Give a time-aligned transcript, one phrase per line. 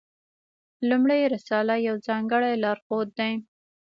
[0.89, 3.33] لومړۍ رساله یو ځانګړی لارښود دی.